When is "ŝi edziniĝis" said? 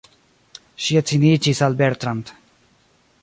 0.85-1.61